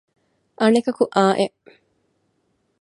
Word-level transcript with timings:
އަނެކަކު 0.59 1.03
އާނއެއް 1.15 1.57